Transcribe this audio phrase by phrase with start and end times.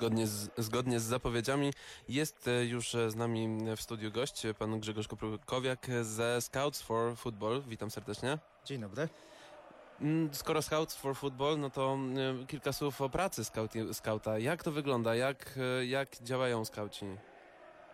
[0.00, 1.72] Zgodnie z, zgodnie z zapowiedziami
[2.08, 6.82] jest e, już e, z nami w studiu gość, e, pan Grzegorz Koprukowiak ze Scouts
[6.82, 7.62] for Football.
[7.66, 8.38] Witam serdecznie.
[8.64, 9.08] Dzień dobry.
[10.00, 11.98] Mm, Skoro Scouts for Football, no to
[12.42, 13.42] e, kilka słów o pracy
[13.92, 14.38] skauta.
[14.38, 15.14] Jak to wygląda?
[15.14, 17.06] Jak, e, jak działają skauci?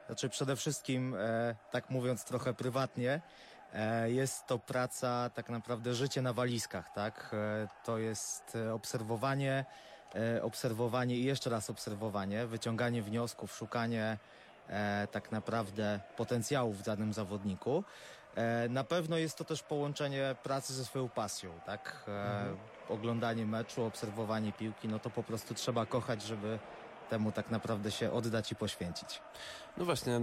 [0.06, 3.20] Znaczy przede wszystkim, e, tak mówiąc trochę prywatnie,
[3.72, 7.30] e, jest to praca, tak naprawdę życie na walizkach, tak?
[7.32, 9.95] E, to jest e, obserwowanie, e,
[10.42, 14.18] obserwowanie i jeszcze raz obserwowanie, wyciąganie wniosków, szukanie
[14.68, 17.84] e, tak naprawdę potencjałów w danym zawodniku.
[18.36, 22.04] E, na pewno jest to też połączenie pracy ze swoją pasją, tak?
[22.08, 26.58] E, Oglądanie meczu, obserwowanie piłki, no to po prostu trzeba kochać, żeby
[27.10, 29.20] temu tak naprawdę się oddać i poświęcić.
[29.76, 30.20] No właśnie,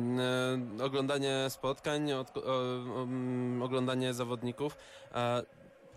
[0.80, 4.78] e, oglądanie spotkań, mm, oglądanie zawodników.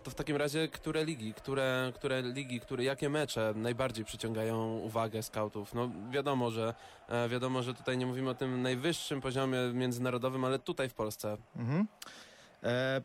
[0.06, 5.23] To w takim razie, które ligi, które, które ligi, które, jakie mecze najbardziej przyciągają uwagę
[5.23, 5.74] skautów?
[5.74, 6.74] No wiadomo, że
[7.09, 11.36] e, wiadomo, że tutaj nie mówimy o tym najwyższym poziomie międzynarodowym, ale tutaj w Polsce.
[11.56, 11.86] Mhm.
[12.62, 13.03] E,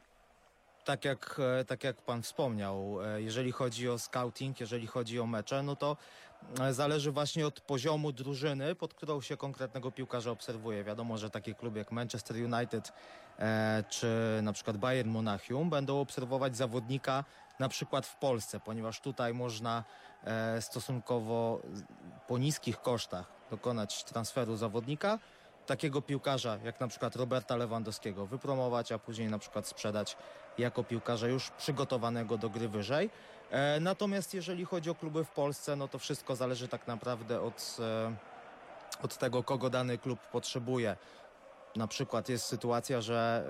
[0.86, 5.26] tak, jak, e, tak jak pan wspomniał, e, jeżeli chodzi o scouting, jeżeli chodzi o
[5.26, 5.98] mecze, no to
[6.72, 10.84] zależy właśnie od poziomu drużyny, pod którą się konkretnego piłkarza obserwuje.
[10.84, 12.94] Wiadomo, że takie kluby jak Manchester United
[13.40, 17.24] e, czy na przykład Bayern Monachium będą obserwować zawodnika
[17.60, 19.84] na przykład w Polsce, ponieważ tutaj można
[20.24, 21.62] e, stosunkowo
[22.28, 25.20] po niskich kosztach dokonać transferu zawodnika,
[25.66, 30.18] takiego piłkarza, jak na przykład Roberta Lewandowskiego, wypromować, a później na przykład sprzedać
[30.58, 33.10] jako piłkarza już przygotowanego do gry wyżej.
[33.52, 37.78] E, natomiast jeżeli chodzi o kluby w Polsce, no to wszystko zależy tak naprawdę od,
[37.80, 38.16] e,
[39.04, 40.96] od tego, kogo dany klub potrzebuje.
[41.76, 43.44] Na przykład jest sytuacja, że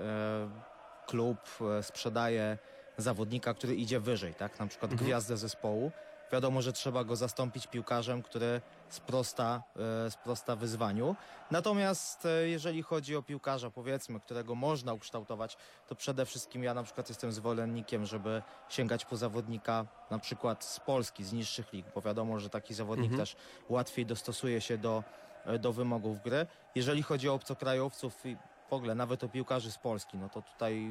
[0.48, 1.38] e, klub
[1.82, 2.58] sprzedaje
[2.96, 4.58] zawodnika, który idzie wyżej, tak?
[4.60, 5.90] Na przykład gwiazdę zespołu.
[6.32, 9.62] Wiadomo, że trzeba go zastąpić piłkarzem, który sprosta,
[10.06, 11.16] e, sprosta wyzwaniu.
[11.50, 15.56] Natomiast e, jeżeli chodzi o piłkarza, powiedzmy, którego można ukształtować,
[15.88, 20.80] to przede wszystkim ja na przykład jestem zwolennikiem, żeby sięgać po zawodnika na przykład z
[20.80, 23.36] Polski, z niższych lig, bo wiadomo, że taki zawodnik też
[23.68, 25.04] łatwiej dostosuje się do,
[25.44, 26.46] e, do wymogów gry.
[26.74, 28.36] Jeżeli chodzi o obcokrajowców i
[28.70, 30.90] w ogóle nawet o piłkarzy z Polski, no to tutaj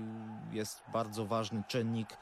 [0.51, 2.17] jest bardzo ważny czynnik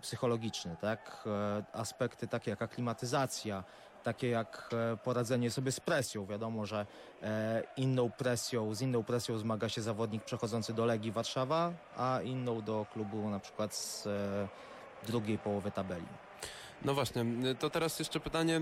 [0.00, 1.24] psychologiczny, tak?
[1.26, 3.64] E, aspekty takie jak aklimatyzacja,
[4.06, 6.26] takie jak e, poradzenie sobie z presją.
[6.26, 6.86] Wiadomo, że
[7.22, 12.62] e, inną presją, z inną presją zmaga się zawodnik przechodzący do Legii Warszawa, a inną
[12.62, 14.48] do klubu na przykład z e,
[15.06, 16.06] drugiej połowy tabeli.
[16.84, 17.24] No właśnie,
[17.58, 18.60] to teraz jeszcze pytanie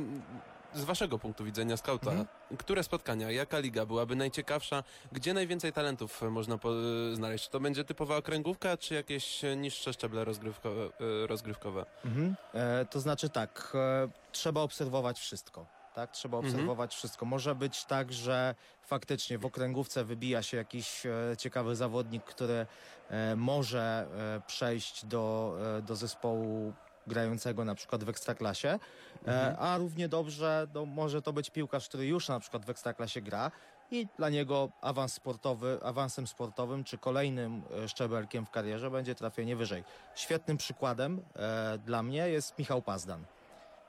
[0.75, 2.11] z waszego punktu widzenia skauta.
[2.11, 2.27] Mhm.
[2.59, 4.83] Które spotkania, jaka liga byłaby najciekawsza?
[5.13, 6.71] Gdzie najwięcej talentów e, można po,
[7.13, 7.45] znaleźć?
[7.45, 10.85] Czy to będzie typowa okręgówka, czy jakieś e, niższe szczeble rozgrywkowe?
[10.85, 11.87] e, rozgrywkowe?
[12.05, 12.35] Mhm.
[12.55, 15.67] E, to znaczy tak, e, trzeba obserwować wszystko.
[15.95, 16.55] Tak, trzeba Mhm.
[16.55, 17.27] obserwować wszystko.
[17.27, 22.67] Może być tak, że faktycznie w okręgówce wybija się jakiś e, ciekawy zawodnik, który
[23.11, 24.07] e, może
[24.37, 26.73] e, przejść do, e, do zespołu
[27.07, 28.79] grającego na przykład w Ekstraklasie,
[29.27, 33.21] e, a równie dobrze no, może to być piłkarz, który już na przykład w Ekstraklasie
[33.21, 33.51] gra
[33.91, 39.57] i dla niego awans sportowy, awansem sportowym czy kolejnym e, szczebelkiem w karierze będzie trafienie
[39.57, 39.85] wyżej.
[40.15, 43.25] Świetnym przykładem e, dla mnie jest Michał Pazdan.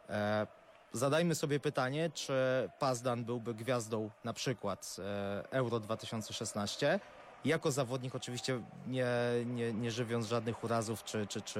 [0.09, 0.47] E,
[0.93, 2.33] zadajmy sobie pytanie, czy
[2.79, 6.99] Pazdan byłby gwiazdą na przykład e, Euro 2016
[7.45, 9.07] jako zawodnik oczywiście nie,
[9.45, 11.59] nie, nie żywiąc żadnych urazów czy, czy, czy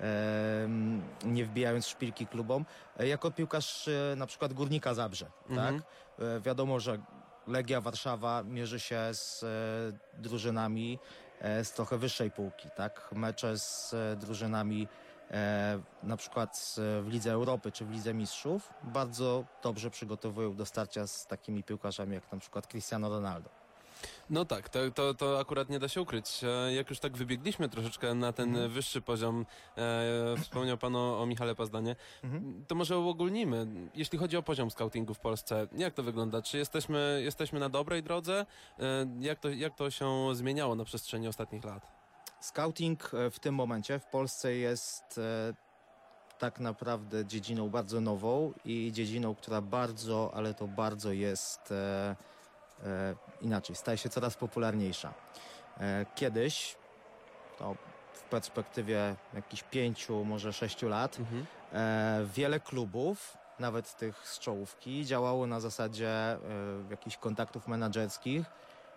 [0.00, 2.64] em, nie wbijając szpilki klubom,
[2.98, 5.26] e, jako piłkarz e, na przykład Górnika Zabrze.
[5.50, 5.80] Mhm.
[5.80, 5.86] Tak?
[6.18, 6.98] E, wiadomo, że
[7.46, 10.98] Legia Warszawa mierzy się z e, drużynami
[11.40, 13.08] e, z trochę wyższej półki, tak?
[13.12, 14.88] Mecze z e, drużynami
[15.30, 20.66] e, na przykład e, w Lidze Europy czy w Lidze Mistrzów bardzo dobrze przygotowują do
[20.66, 23.65] starcia z takimi piłkarzami jak na przykład Cristiano Ronaldo.
[24.30, 26.44] No tak, to, to, to akurat nie da się ukryć.
[26.44, 28.70] E, Jak już tak wybiegliśmy troszeczkę na ten Mhm.
[28.70, 32.64] wyższy poziom, e, wspomniał Pan o, o Michale Pazdanie, Mhm.
[32.68, 33.66] to może uogólnimy.
[33.94, 36.42] Jeśli chodzi o poziom scoutingu w Polsce, jak to wygląda?
[36.42, 38.46] Czy jesteśmy, jesteśmy na dobrej drodze?
[38.78, 41.92] E, Jak to, jak to się zmieniało na przestrzeni ostatnich lat?
[42.40, 45.54] Scouting e, w tym momencie w Polsce jest e,
[46.38, 52.16] tak naprawdę dziedziną bardzo nową i dziedziną, która bardzo, ale to bardzo jest e,
[53.40, 55.14] inaczej, staje się coraz popularniejsza.
[55.80, 56.76] E, kiedyś,
[57.58, 57.76] to
[58.12, 61.46] w perspektywie jakichś pięciu, może sześciu lat, Mhm.
[61.72, 66.38] E, wiele klubów, nawet tych z czołówki, działało na zasadzie e,
[66.90, 68.46] jakichś kontaktów menedżerskich.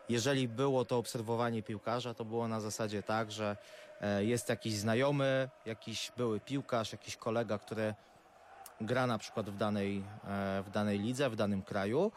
[0.10, 3.58] Jeżeli było to obserwowanie piłkarza, to było na zasadzie tak, że
[4.02, 7.94] e, jest jakiś znajomy, jakiś były piłkarz, jakiś kolega, który
[8.82, 12.12] gra na przykład w danej, e, w danej lidze, w danym kraju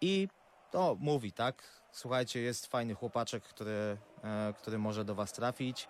[0.00, 0.28] i
[0.72, 1.62] to mówi, tak?
[1.92, 5.88] Słuchajcie, jest fajny chłopaczek, który, e, który może do was trafić.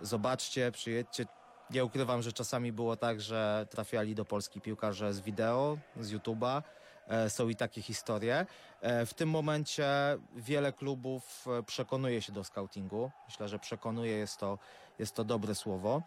[0.00, 1.26] Zobaczcie, przyjedźcie.
[1.70, 6.62] Nie ukrywam, że czasami było tak, że trafiali do Polski piłkarze z wideo, z YouTube'a.
[7.08, 8.46] E, Są i takie historie.
[8.80, 9.88] E, W tym momencie
[10.36, 13.10] wiele klubów przekonuje się do scoutingu.
[13.28, 14.58] Myślę, że przekonuje jest to,
[14.98, 16.02] jest to dobre słowo.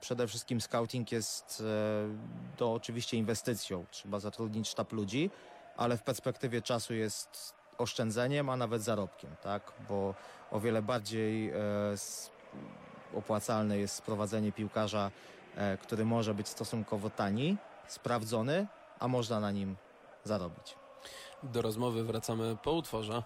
[0.00, 1.62] Przede wszystkim scouting jest
[2.56, 3.84] to oczywiście inwestycją.
[3.90, 5.30] Trzeba zatrudnić sztab ludzi,
[5.76, 9.72] ale w perspektywie czasu jest oszczędzeniem, a nawet zarobkiem, tak?
[9.88, 10.14] Bo
[10.50, 11.54] o wiele bardziej e,
[13.14, 15.10] opłacalne jest sprowadzenie piłkarza,
[15.56, 17.56] e, który może być stosunkowo tani,
[17.88, 18.66] sprawdzony,
[18.98, 19.76] a można na nim
[20.24, 20.76] zarobić.
[21.42, 23.22] Do rozmowy wracamy po utworze.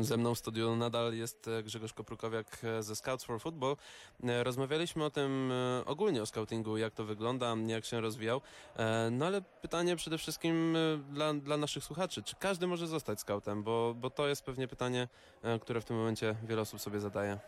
[0.00, 3.76] Ze mną w studiu nadal jest e, Grzegorz Koprukowiak e, ze Scouts for Football.
[4.24, 5.52] E, Rozmawialiśmy o tym
[5.86, 8.40] ogólnie o scoutingu, jak to wygląda, jak się rozwijał.
[9.10, 10.76] No ale pytanie przede wszystkim
[11.10, 13.62] dla, dla naszych słuchaczy, czy każdy może zostać scoutem?
[13.62, 15.08] Bo, bo to jest pewnie pytanie,
[15.60, 17.38] które w tym momencie wiele osób sobie zadaje.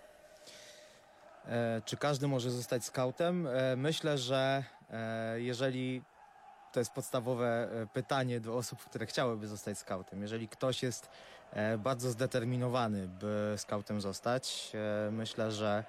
[1.85, 3.47] Czy każdy może zostać skautem?
[3.47, 4.65] E, Myślę, że
[5.37, 6.03] jeżeli
[6.73, 10.23] to jest podstawowe e, pytanie do osób, które chciałyby zostać skautem.
[10.23, 11.09] Jeżeli ktoś jest
[11.53, 15.85] e, bardzo zdeterminowany, by skautem zostać, e, myślę, że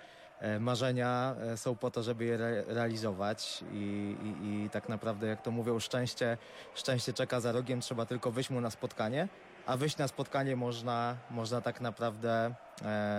[0.59, 5.51] marzenia są po to, żeby je re realizować i, i, i tak naprawdę, jak to
[5.51, 6.37] mówią, szczęście,
[6.75, 9.27] szczęście czeka za rogiem, trzeba tylko wyjść mu na spotkanie,
[9.65, 12.53] a wyjść na spotkanie można, można tak naprawdę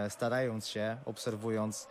[0.09, 1.89] starając się, obserwując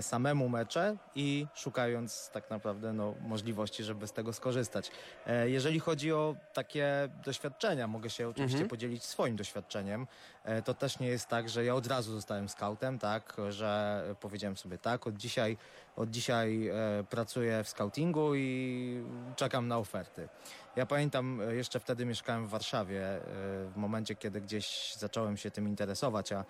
[0.00, 4.90] samemu mecze i szukając tak naprawdę no, możliwości, żeby z tego skorzystać.
[5.26, 8.68] E, jeżeli chodzi o takie doświadczenia, mogę się oczywiście Mhm.
[8.70, 10.06] podzielić swoim doświadczeniem.
[10.44, 14.56] E, to też nie jest tak, że ja od razu zostałem scoutem, tak, że powiedziałem
[14.56, 15.56] sobie tak, od dzisiaj,
[15.96, 16.74] od dzisiaj e,
[17.10, 19.02] pracuję w scoutingu i
[19.36, 20.28] czekam na oferty.
[20.76, 23.20] Ja pamiętam, e, jeszcze wtedy mieszkałem w Warszawie, e,
[23.68, 26.44] w momencie, kiedy gdzieś zacząłem się tym interesować, a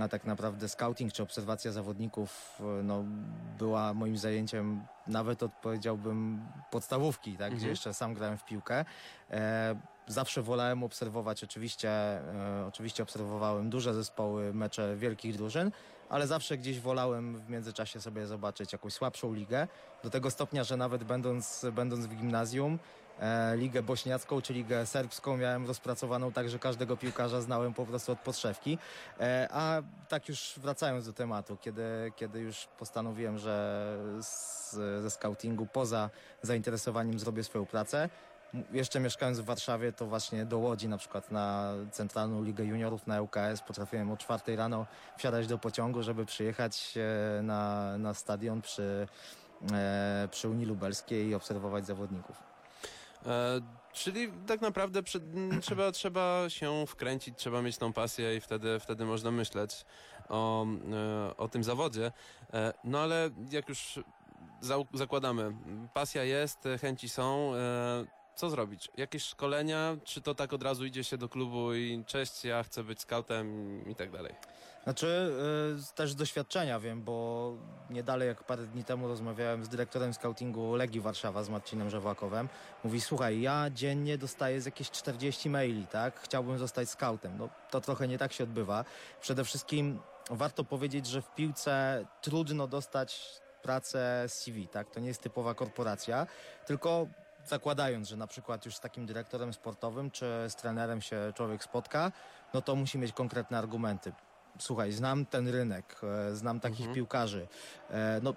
[0.00, 3.04] a tak naprawdę scouting czy obserwacja zawodników e, no,
[3.58, 6.40] była moim zajęciem nawet od powiedziałbym
[6.70, 7.70] podstawówki, tak, gdzie Mhm.
[7.70, 8.84] jeszcze sam grałem w piłkę.
[9.30, 9.76] E,
[10.06, 15.70] zawsze wolałem obserwować, oczywiście, e, oczywiście obserwowałem duże zespoły, mecze wielkich drużyn,
[16.08, 19.68] ale zawsze gdzieś wolałem w międzyczasie sobie zobaczyć jakąś słabszą ligę.
[20.02, 22.78] Do tego stopnia, że nawet będąc, będąc w gimnazjum,
[23.56, 28.18] ligę bośniacką czy ligę serbską miałem rozpracowaną tak, że każdego piłkarza znałem po prostu od
[28.18, 28.78] podszewki.
[29.20, 34.70] E, a tak już wracając do tematu, kiedy, kiedy już postanowiłem, że z,
[35.02, 36.10] ze scoutingu poza
[36.42, 38.08] zainteresowaniem zrobię swoją pracę,
[38.72, 43.20] jeszcze mieszkając w Warszawie, to właśnie do Łodzi na przykład na Centralną Ligę Juniorów na
[43.20, 44.86] ŁKS potrafiłem o czwartej rano
[45.16, 46.94] wsiadać do pociągu, żeby przyjechać
[47.38, 49.08] e, na, na stadion przy,
[49.72, 52.57] e, przy Unii Lubelskiej i obserwować zawodników.
[53.26, 53.60] E,
[53.92, 55.02] czyli tak naprawdę
[55.62, 59.84] trzeba, trzeba się wkręcić, trzeba mieć tą pasję i wtedy, wtedy można myśleć
[60.28, 62.12] o, e, o tym zawodzie.
[62.52, 64.00] E, no ale jak już
[64.94, 65.56] zakładamy,
[65.94, 67.52] pasja jest, chęci są,
[68.38, 68.88] co zrobić?
[68.96, 72.84] Jakieś szkolenia, czy to tak od razu idzie się do klubu i cześć, ja chcę
[72.84, 73.46] być scoutem
[73.90, 74.34] i tak dalej?
[74.84, 75.32] Znaczy,
[75.92, 77.52] y, też z doświadczenia wiem, bo
[77.90, 82.48] nie dalej jak parę dni temu rozmawiałem z dyrektorem scoutingu Legii Warszawa, z Marcinem Żewłakowem.
[82.84, 86.20] Mówi, słuchaj, ja dziennie dostaję z jakieś 40 maili, tak?
[86.20, 87.38] Chciałbym zostać scoutem.
[87.38, 88.84] No, to trochę nie tak się odbywa.
[89.20, 89.98] Przede wszystkim
[90.30, 94.90] warto powiedzieć, że w piłce trudno dostać pracę CV, tak?
[94.90, 96.26] To nie jest typowa korporacja,
[96.66, 97.06] tylko
[97.48, 102.12] zakładając, że na przykład już z takim dyrektorem sportowym czy z trenerem się człowiek spotka,
[102.54, 104.12] no to musi mieć konkretne argumenty
[104.58, 106.94] słuchaj, znam ten rynek, e, znam takich Mhm.
[106.94, 107.48] piłkarzy.
[107.90, 108.34] E, no,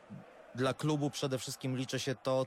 [0.56, 2.46] dla klubu przede wszystkim liczy się to,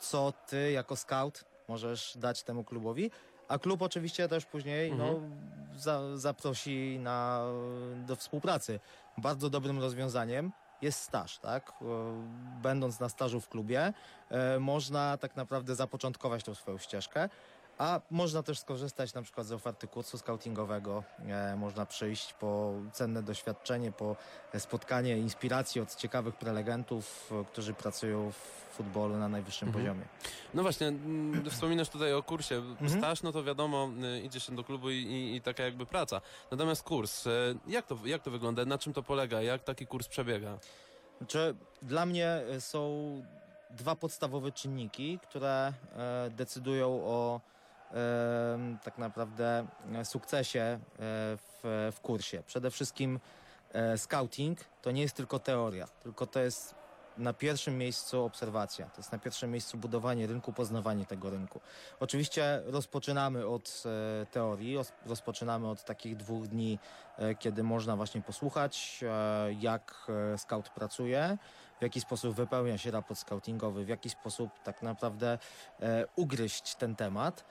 [0.00, 3.10] co ty jako scout możesz dać temu klubowi,
[3.48, 5.20] a klub oczywiście też później no,
[5.76, 7.44] za, zaprosi na,
[8.06, 8.80] do współpracy.
[9.18, 11.70] Bardzo dobrym rozwiązaniem jest staż, tak?
[11.70, 11.84] E,
[12.62, 13.92] Będąc na stażu w klubie,
[14.30, 17.28] e, można tak naprawdę zapoczątkować tą swoją ścieżkę.
[17.78, 21.04] A można też skorzystać na przykład z oferty kursu scoutingowego.
[21.28, 24.16] E, można przyjść po cenne doświadczenie, po
[24.58, 29.84] spotkanie, inspiracji od ciekawych prelegentów, e, którzy pracują w futbolu na najwyższym Mhm.
[29.84, 30.06] poziomie.
[30.54, 32.54] No właśnie, mm, wspominasz tutaj o kursie.
[32.56, 32.90] Mhm.
[32.90, 36.20] Staż, no to wiadomo, y, idzie się do klubu i, i, i taka jakby praca.
[36.50, 37.30] Natomiast kurs, y,
[37.66, 38.64] jak to, jak to wygląda?
[38.64, 39.42] Na czym to polega?
[39.42, 40.58] Jak taki kurs przebiega?
[41.18, 43.22] Znaczy, dla mnie e, są
[43.70, 47.57] dwa podstawowe czynniki, które e, decydują o e,
[48.84, 50.78] tak naprawdę e, sukcesie e,
[51.36, 52.42] w, w kursie.
[52.46, 53.20] Przede wszystkim
[53.72, 56.74] e, scouting to nie jest tylko teoria, tylko to jest
[57.18, 61.60] na pierwszym miejscu obserwacja, to jest na pierwszym miejscu budowanie rynku, poznawanie tego rynku.
[62.00, 63.82] Oczywiście rozpoczynamy od
[64.30, 66.78] teorii, roz, rozpoczynamy od takich dwóch dni,
[67.38, 69.04] kiedy można właśnie posłuchać,
[69.60, 71.38] jak scout pracuje,
[71.78, 75.38] w jaki sposób wypełnia się raport scoutingowy, w jaki sposób tak naprawdę
[76.16, 77.44] ugryźć ten temat.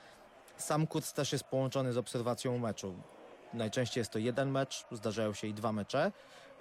[0.58, 2.94] Sam kurs też jest połączony z obserwacją meczu.
[3.54, 6.12] Najczęściej jest to jeden mecz, zdarzają się i dwa mecze,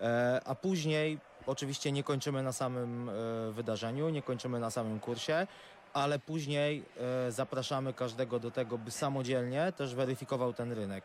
[0.02, 3.14] e, a później oczywiście nie kończymy na samym e,
[3.52, 5.48] wydarzeniu, nie kończymy na samym kursie,
[5.94, 6.84] ale później
[7.28, 11.04] e, zapraszamy każdego do tego, by samodzielnie też weryfikował ten rynek.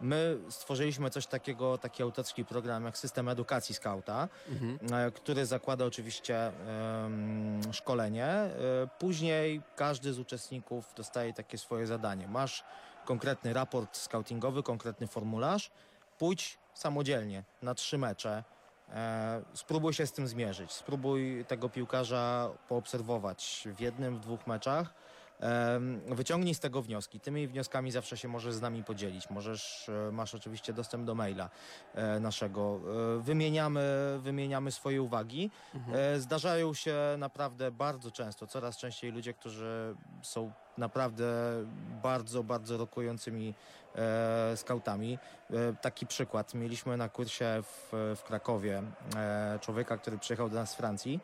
[0.00, 4.78] My stworzyliśmy coś takiego, taki autorski program jak system edukacji skauta, Mhm.
[5.06, 8.24] e, który zakłada oczywiście em, szkolenie.
[8.26, 8.50] E,
[8.98, 12.28] Później każdy z uczestników dostaje takie swoje zadanie.
[12.28, 12.64] Masz
[13.04, 15.70] konkretny raport scoutingowy, konkretny formularz,
[16.18, 18.44] pójdź samodzielnie na trzy mecze.
[18.94, 20.72] E, spróbuj się z tym zmierzyć.
[20.72, 24.94] Spróbuj tego piłkarza poobserwować w jednym, w dwóch meczach.
[26.06, 27.20] Wyciągnij z tego wnioski.
[27.20, 29.30] Tymi wnioskami zawsze się możesz z nami podzielić.
[29.30, 31.50] Możesz, e, masz oczywiście dostęp do maila
[31.94, 32.80] e, naszego.
[33.16, 33.82] E, Wymieniamy,
[34.22, 35.50] wymieniamy swoje uwagi.
[35.92, 41.26] E, Zdarzają się naprawdę bardzo często, coraz częściej ludzie, którzy są naprawdę
[42.02, 43.54] bardzo, bardzo rokującymi
[43.94, 45.18] e, skautami.
[45.50, 46.54] E, taki przykład.
[46.54, 48.82] Mieliśmy na kursie w, w Krakowie
[49.16, 51.20] e, człowieka, który przyjechał do nas z Francji.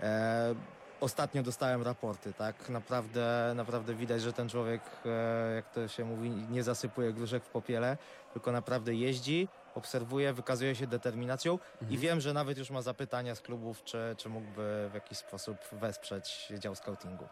[0.00, 0.54] E,
[1.00, 2.68] Ostatnio dostałem raporty, tak?
[2.68, 7.48] Naprawdę, naprawdę widać, że ten człowiek, e, jak to się mówi, nie zasypuje gruszek w
[7.48, 7.96] popiele,
[8.32, 11.58] tylko naprawdę jeździ, obserwuje, wykazuje się determinacją
[11.90, 15.56] i wiem, że nawet już ma zapytania z klubów, czy, czy mógłby w jakiś sposób
[15.72, 17.24] wesprzeć dział scoutingu.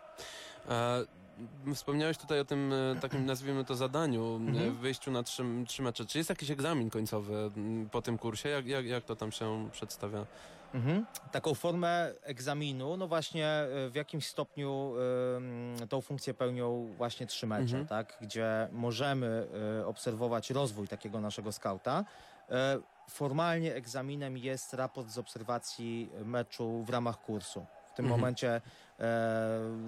[1.66, 4.68] M, Wspomniałeś tutaj o tym e, takim, nazwijmy to, zadaniu, Mhm.
[4.68, 6.06] e, wyjściu na trzy, trzy mecze.
[6.06, 7.50] Czy jest jakiś egzamin końcowy
[7.90, 8.48] po tym kursie?
[8.48, 10.26] Jak, jak, jak to tam się przedstawia?
[10.74, 11.06] Mhm.
[11.32, 14.92] Taką formę egzaminu, no właśnie e, w jakimś stopniu
[15.36, 17.86] em, tą funkcję pełnią właśnie trzy mecze, Mhm.
[17.86, 18.18] tak?
[18.20, 19.46] gdzie możemy
[19.80, 22.04] e, obserwować rozwój takiego naszego skauta.
[22.50, 22.78] E,
[23.10, 27.66] Formalnie egzaminem jest raport z obserwacji meczu w ramach kursu.
[27.86, 28.20] W tym Mhm.
[28.20, 28.60] momencie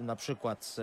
[0.03, 0.75] na przykład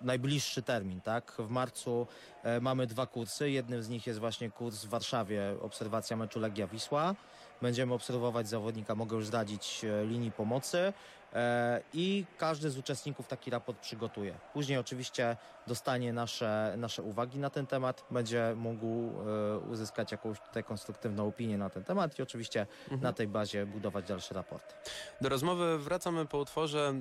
[0.00, 1.32] najbliższy termin, tak?
[1.38, 2.06] W marcu
[2.42, 3.50] e, mamy dwa kursy.
[3.50, 7.14] Jednym z nich jest właśnie kurs w Warszawie, obserwacja meczu Legia Wisła.
[7.62, 10.92] Będziemy obserwować zawodnika, mogę już zdradzić e, linii pomocy
[11.32, 14.34] e, i każdy z uczestników taki raport przygotuje.
[14.52, 15.36] Później oczywiście
[15.66, 21.58] dostanie nasze, nasze uwagi na ten temat, będzie mógł e, uzyskać jakąś tutaj konstruktywną opinię
[21.58, 23.00] na ten temat i oczywiście Mhm.
[23.02, 24.74] na tej bazie budować dalsze raporty.
[25.20, 26.94] Do rozmowy wracamy po utworze,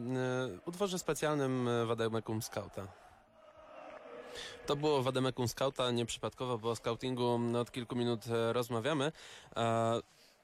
[0.66, 2.88] utworze specjalnym Wademekum Scouta.
[4.66, 9.12] To było Wademekum Scouta, nieprzypadkowo, bo o scoutingu od kilku minut rozmawiamy.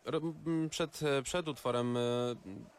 [0.05, 2.01] E, Przed, e, przed utworem e,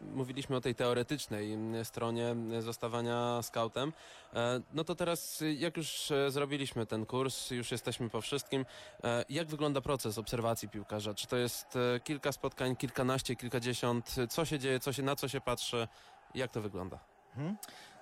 [0.00, 3.92] mówiliśmy o tej teoretycznej stronie m, zostawania scoutem.
[4.34, 8.66] E, No to teraz, e, jak już e, zrobiliśmy ten kurs, już jesteśmy po wszystkim,
[9.04, 11.14] e, jak wygląda proces obserwacji piłkarza?
[11.14, 14.14] Czy to jest e, kilka spotkań, kilkanaście, kilkadziesiąt?
[14.30, 15.88] Co się dzieje, co się, na co się patrzy?
[16.34, 16.98] Jak to wygląda?
[17.36, 17.56] Mhm.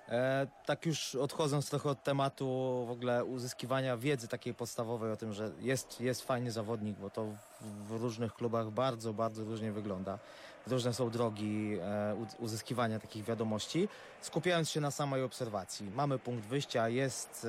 [0.09, 2.45] E, tak już odchodząc trochę od tematu
[2.87, 7.25] w ogóle uzyskiwania wiedzy takiej podstawowej o tym, że jest, jest fajny zawodnik, bo to
[7.61, 10.19] w, różnych klubach bardzo, bardzo różnie wygląda.
[10.67, 13.87] Różne są drogi e, uzyskiwania takich wiadomości.
[14.21, 15.91] Skupiając się na samej obserwacji.
[15.95, 17.47] Mamy punkt wyjścia, jest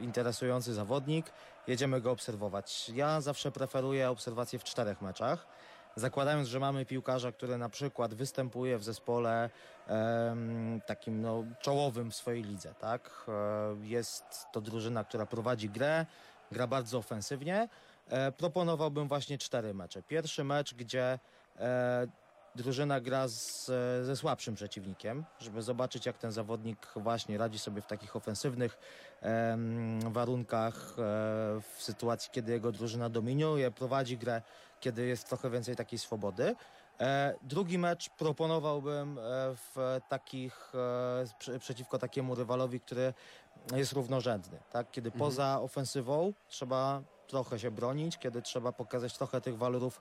[0.00, 1.26] e, interesujący zawodnik,
[1.66, 2.88] jedziemy go obserwować.
[2.94, 5.46] Ja zawsze preferuję obserwację w czterech meczach.
[5.96, 9.50] Zakładając, że mamy piłkarza, który na przykład występuje w zespole
[10.86, 13.26] takim no, czołowym w swojej lidze, tak?
[13.28, 16.06] E, Jest to drużyna, która prowadzi grę,
[16.52, 17.68] gra bardzo ofensywnie.
[18.08, 20.02] E, proponowałbym właśnie cztery mecze.
[20.02, 21.18] Pierwszy mecz, gdzie
[21.58, 22.06] e,
[22.56, 23.66] drużyna gra z,
[24.06, 28.78] ze słabszym przeciwnikiem, żeby zobaczyć, jak ten zawodnik właśnie radzi sobie w takich ofensywnych
[29.20, 30.94] em, warunkach, e,
[31.60, 34.42] w sytuacji, kiedy jego drużyna dominuje, prowadzi grę,
[34.80, 36.56] kiedy jest trochę więcej takiej swobody.
[37.00, 39.22] E, drugi mecz proponowałbym e,
[39.54, 43.14] w takich, e, prze, przeciwko takiemu rywalowi, który
[43.76, 44.58] jest równorzędny.
[44.72, 44.90] Tak?
[44.90, 45.18] Kiedy Mhm.
[45.18, 50.00] poza ofensywą trzeba trochę się bronić, kiedy trzeba pokazać trochę tych walorów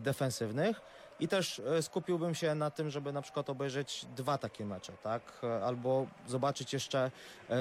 [0.00, 0.80] defensywnych.
[1.20, 5.22] I też skupiłbym się na tym, żeby na przykład obejrzeć dwa takie mecze, tak?
[5.64, 7.10] Albo zobaczyć jeszcze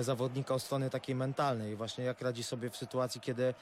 [0.01, 3.53] zawodnika od strony takiej mentalnej, właśnie jak radzi sobie w sytuacji, kiedy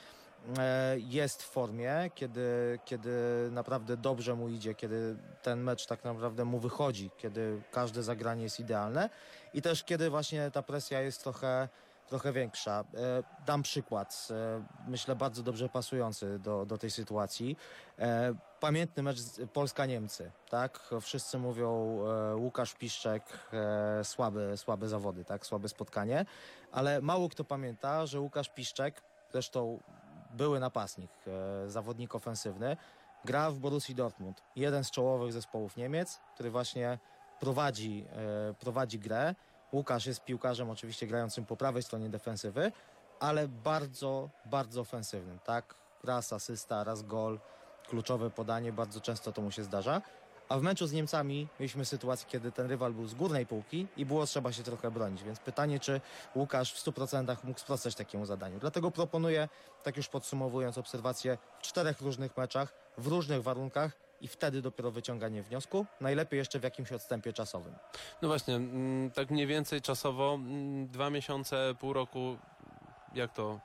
[0.97, 3.11] jest w formie, kiedy, kiedy
[3.51, 8.59] naprawdę dobrze mu idzie, kiedy ten mecz tak naprawdę mu wychodzi, kiedy każde zagranie jest
[8.59, 9.09] idealne
[9.53, 11.67] i też kiedy właśnie ta presja jest trochę,
[12.07, 12.83] trochę większa.
[12.95, 17.57] E, dam przykład, e, myślę bardzo dobrze pasujący do, do tej sytuacji.
[17.99, 19.17] E, pamiętny mecz
[19.53, 20.89] Polska-Niemcy, tak?
[21.01, 25.45] Wszyscy mówią e, Łukasz Piszczek, e, słabe, słabe zawody, tak?
[25.45, 26.25] Słabe spotkanie,
[26.71, 29.79] ale mało kto pamięta, że Łukasz Piszczek, zresztą
[30.29, 32.77] były napastnik, e, zawodnik ofensywny,
[33.25, 34.41] gra w Borussii Dortmund.
[34.55, 36.99] Jeden z czołowych zespołów Niemiec, który właśnie
[37.39, 38.05] prowadzi,
[38.49, 39.35] e, prowadzi grę.
[39.73, 42.71] Łukasz jest piłkarzem oczywiście grającym po prawej stronie defensywy,
[43.19, 45.75] ale bardzo, bardzo ofensywnym, tak?
[46.03, 47.39] Raz asysta, raz gol,
[47.89, 50.01] kluczowe podanie, bardzo często to mu się zdarza.
[50.49, 54.05] A w meczu z Niemcami mieliśmy sytuację, kiedy ten rywal był z górnej półki i
[54.05, 56.01] było trzeba się trochę bronić, więc pytanie, czy
[56.35, 58.59] Łukasz w 100% mógł sprostać takiemu zadaniu.
[58.59, 59.49] Dlatego proponuję,
[59.83, 63.91] tak już podsumowując obserwację, w czterech różnych meczach, w różnych warunkach
[64.21, 67.73] i wtedy dopiero wyciąganie wniosku, najlepiej jeszcze w jakimś odstępie czasowym.
[68.21, 72.37] No właśnie, mm, tak mniej więcej czasowo, mm, dwa miesiące, pół roku,
[73.13, 73.59] jak to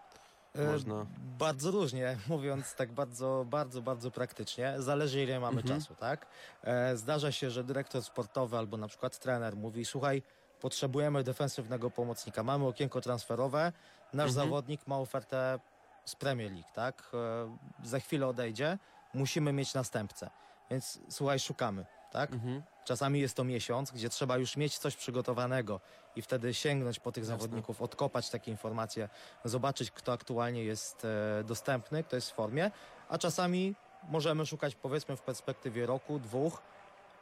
[0.63, 1.07] można?
[1.39, 4.75] Bardzo różnie, mówiąc tak bardzo, bardzo, bardzo praktycznie.
[4.79, 5.81] Zależy ile mamy Mhm.
[5.81, 6.27] czasu, tak?
[6.65, 10.23] E, Zdarza się, że dyrektor sportowy albo na przykład trener mówi, słuchaj,
[10.61, 13.73] potrzebujemy defensywnego pomocnika, mamy okienko transferowe,
[14.13, 14.33] nasz Mhm.
[14.47, 15.59] zawodnik ma ofertę
[16.05, 17.11] z Premier League, tak?
[17.15, 17.57] E,
[17.87, 18.79] Za chwilę odejdzie,
[19.15, 20.31] musimy mieć następcę.
[20.71, 22.33] Więc słuchaj, szukamy, tak?
[22.33, 22.63] Mhm.
[22.85, 25.81] Czasami jest to miesiąc, gdzie trzeba już mieć coś przygotowanego
[26.17, 29.09] i wtedy sięgnąć po tych zawodników, odkopać takie informacje,
[29.45, 32.71] zobaczyć, kto aktualnie jest e, dostępny, kto jest w formie,
[33.09, 33.75] a czasami
[34.09, 36.63] możemy szukać powiedzmy w perspektywie roku, dwóch,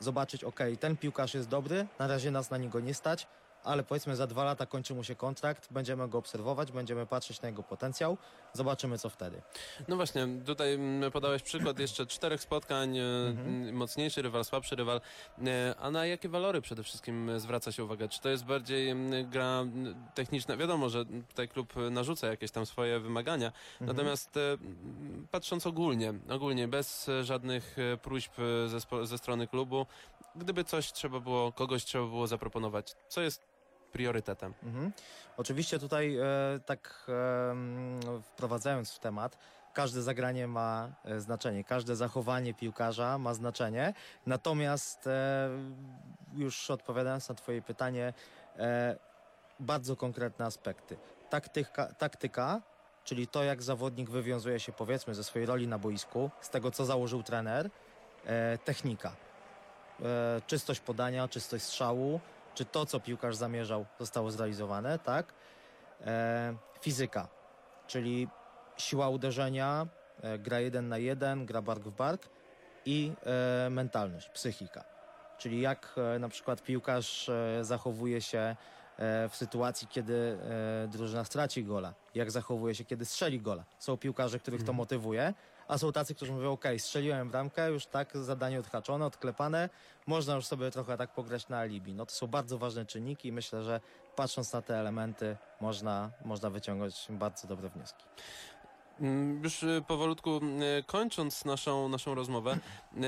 [0.01, 3.27] zobaczyć, ok, ten piłkarz jest dobry, na razie nas na niego nie stać,
[3.65, 7.49] ale powiedzmy za dwa lata kończy mu się kontrakt, będziemy go obserwować, będziemy patrzeć na
[7.49, 8.17] jego potencjał,
[8.53, 9.43] zobaczymy co wtedy.
[9.89, 13.75] No właśnie, tutaj mm, podałeś przykład jeszcze czterech spotkań, e, Mhm.
[13.77, 15.01] mocniejszy rywal, słabszy rywal,
[15.47, 18.09] E, a na jakie walory przede wszystkim zwraca się uwagę?
[18.09, 19.65] Czy to jest bardziej gra
[20.15, 20.57] techniczna?
[20.57, 23.97] Wiadomo, że tutaj klub narzuca jakieś tam swoje wymagania, Mhm.
[23.97, 24.41] natomiast e,
[25.31, 28.33] patrząc ogólnie, ogólnie bez żadnych próśb
[28.67, 29.87] ze, ze strony klubu,
[30.37, 33.52] gdyby coś trzeba było, kogoś trzeba było zaproponować, co jest
[33.93, 34.55] priorytetem?
[34.63, 34.93] Mhm.
[35.37, 36.23] Oczywiście tutaj e,
[36.67, 39.39] tak e, mm, wprowadzając w temat,
[39.73, 43.95] każde zagranie ma e, znaczenie, każde zachowanie piłkarza ma znaczenie.
[44.27, 45.49] Natomiast e,
[46.35, 48.13] już odpowiadając na Twoje pytanie,
[48.59, 48.97] e,
[49.61, 50.97] bardzo konkretne aspekty.
[51.31, 52.61] Taktyka, taktyka,
[53.05, 56.85] czyli to, jak zawodnik wywiązuje się powiedzmy ze swojej roli na boisku, z tego, co
[56.85, 57.71] założył trener,
[58.27, 59.17] e, technika.
[60.47, 62.21] Czystość podania, czystość strzału,
[62.55, 65.33] czy to, co piłkarz zamierzał, zostało zrealizowane, tak?
[66.07, 67.29] E, fizyka,
[67.87, 68.29] czyli
[68.77, 69.87] siła uderzenia,
[70.23, 72.29] e, gra jeden na jeden, gra bark w bark
[72.87, 73.13] i
[73.67, 74.85] e, mentalność, psychika.
[75.39, 78.57] Czyli jak e, na przykład piłkarz e, zachowuje się e,
[79.29, 80.39] w sytuacji, kiedy
[80.89, 83.65] drużyna straci gola, jak zachowuje się, kiedy strzeli gola.
[83.79, 84.77] Są piłkarze, których to Mhm.
[84.77, 85.35] motywuje,
[85.69, 89.69] a są tacy, którzy mówią, ok, strzeliłem bramkę, już tak zadanie odhaczone, odklepane,
[90.07, 91.95] można już sobie trochę tak pograć na alibi.
[91.95, 93.81] No to są bardzo ważne czynniki i myślę, że
[94.17, 98.05] patrząc na te elementy można, można wyciągnąć bardzo dobre wnioski.
[99.01, 100.41] Mm, Już y, powolutku
[100.79, 102.59] y, kończąc naszą, naszą rozmowę,
[102.97, 103.01] y,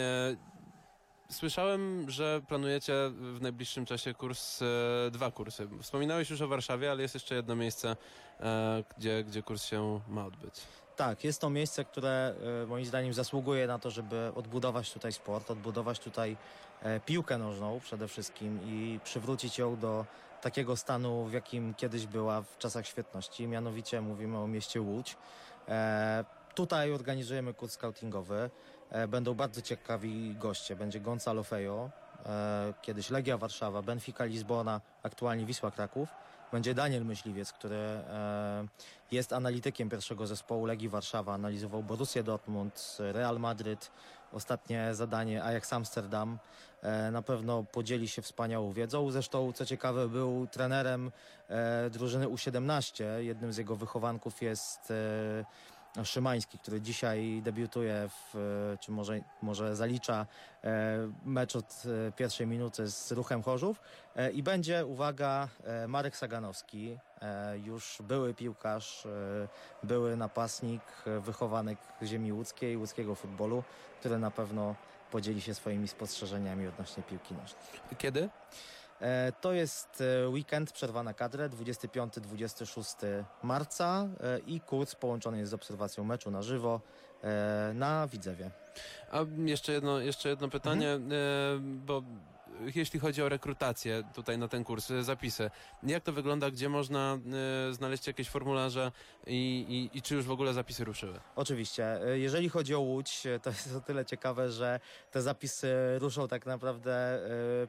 [1.30, 4.60] słyszałem, że planujecie w najbliższym czasie kurs,
[5.10, 5.68] dwa kursy.
[5.82, 7.96] Wspominałeś już o Warszawie, ale jest jeszcze jedno miejsce,
[8.98, 10.60] gdzie, gdzie kurs się ma odbyć.
[10.96, 15.50] Tak, jest to miejsce, które e, moim zdaniem zasługuje na to, żeby odbudować tutaj sport,
[15.50, 16.36] odbudować tutaj
[16.82, 20.06] e, piłkę nożną przede wszystkim i przywrócić ją do
[20.42, 23.48] takiego stanu, w jakim kiedyś była w czasach świetności.
[23.48, 25.16] Mianowicie mówimy o mieście Łódź.
[25.68, 28.50] E, tutaj organizujemy kurs scoutingowy.
[29.08, 30.76] Będą bardzo ciekawi goście.
[30.76, 31.90] Będzie Gonzalo Fejo,
[32.82, 36.08] kiedyś Legia Warszawa, Benfica Lizbona, aktualnie Wisła Kraków.
[36.52, 37.76] Będzie Daniel Myśliwiec, który
[39.14, 43.90] jest analitykiem pierwszego zespołu Legii Warszawa, analizował Borussię Dortmund, Real Madryt,
[44.32, 46.38] ostatnie zadanie Ajax Amsterdam.
[46.82, 49.10] E, na pewno podzieli się wspaniałą wiedzą.
[49.10, 51.12] Zresztą, co ciekawe, był trenerem
[51.48, 53.04] e, drużyny U17.
[53.18, 55.44] Jednym z jego wychowanków jest e,
[56.02, 58.36] Szymański, który dzisiaj debiutuje, w,
[58.74, 60.26] e, czy może, może zalicza
[60.64, 63.80] e, mecz od e, pierwszej minuty z Ruchem Chorzów.
[64.32, 65.48] I będzie, uwaga,
[65.88, 66.98] Marek Saganowski,
[67.64, 69.08] już były piłkarz,
[69.82, 70.82] były napastnik,
[71.20, 73.62] wychowanek ziemi łódzkiej, łódzkiego futbolu,
[74.00, 74.74] który na pewno
[75.10, 77.64] podzieli się swoimi spostrzeżeniami odnośnie piłki nożnej.
[77.98, 78.28] Kiedy?
[79.00, 85.50] E, To jest e, weekend, przerwa na kadrę, 25-26 marca e, i kurs połączony jest
[85.50, 86.80] z obserwacją meczu na żywo
[87.74, 88.50] na Widzewie.
[89.12, 90.98] A jeszcze jedno, jeszcze jedno pytanie, e,
[91.60, 92.02] bo
[92.74, 95.50] jeśli chodzi o rekrutację tutaj na ten kurs, e, zapisy,
[95.82, 97.18] jak to wygląda, gdzie można
[97.70, 98.92] e, znaleźć jakieś formularze
[99.26, 101.20] i, i, i czy już w ogóle zapisy ruszyły?
[101.36, 102.02] Oczywiście.
[102.02, 106.46] E, Jeżeli chodzi o Łódź, to jest o tyle ciekawe, że te zapisy ruszą tak
[106.46, 107.20] naprawdę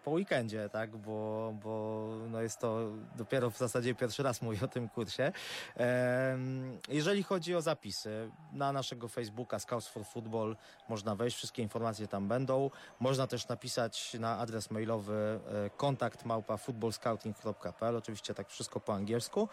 [0.03, 0.97] po weekendzie, tak?
[0.97, 5.31] Bo, bo no jest to dopiero w zasadzie pierwszy raz mówię o tym kursie.
[6.89, 10.55] Jeżeli chodzi o zapisy, na naszego Facebooka Scouts for Football
[10.89, 12.69] można wejść, wszystkie informacje tam będą.
[12.99, 19.49] Można też napisać na adres mailowy e, kontakt małpa footballscouting.pl, oczywiście tak wszystko po angielsku.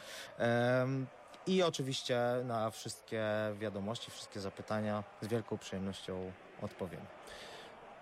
[1.47, 3.25] I oczywiście na wszystkie
[3.59, 6.33] wiadomości, wszystkie zapytania z wielką przyjemnością
[6.63, 7.01] odpowiem.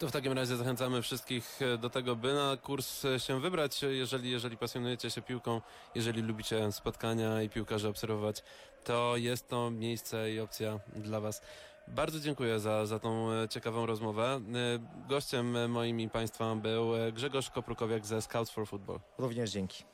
[0.00, 3.82] To w takim razie zachęcamy wszystkich e, do tego, by na kurs e, się wybrać,
[3.82, 5.60] jeżeli, jeżeli pasjonujecie się piłką,
[5.94, 8.42] jeżeli lubicie spotkania i piłkarzy obserwować,
[8.84, 11.42] to jest to miejsce i opcja dla Was.
[11.94, 14.40] Bardzo dziękuję za, za tą e, ciekawą rozmowę.
[15.04, 19.00] E, Gościem moim i Państwa był e, Grzegorz Koprukowiak ze Scouts for Football.
[19.18, 19.84] Również dzięki.